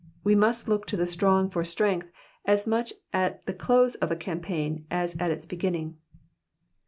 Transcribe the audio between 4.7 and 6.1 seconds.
as at its beginning.